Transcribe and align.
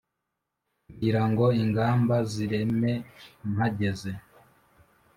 ngira 0.93 1.21
ngo 1.29 1.45
ingamba 1.61 2.15
zireme 2.31 2.93
mpageze, 3.51 4.11